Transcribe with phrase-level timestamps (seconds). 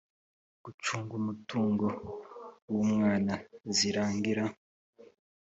[0.63, 1.85] gucunga umutungo
[2.71, 3.33] w umwana
[3.75, 4.43] zirangira